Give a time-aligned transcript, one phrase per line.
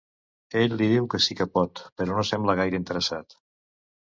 [0.61, 3.39] Ell li diu que sí que pot, però no sembla gaire interessat.